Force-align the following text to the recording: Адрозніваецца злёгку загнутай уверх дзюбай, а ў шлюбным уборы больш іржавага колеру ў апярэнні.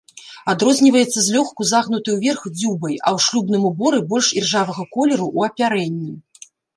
Адрозніваецца 0.51 1.19
злёгку 1.25 1.61
загнутай 1.71 2.13
уверх 2.17 2.41
дзюбай, 2.59 2.95
а 2.97 3.09
ў 3.17 3.25
шлюбным 3.25 3.67
уборы 3.69 3.99
больш 4.15 4.31
іржавага 4.41 4.87
колеру 4.97 5.27
ў 5.37 5.53
апярэнні. 5.53 6.11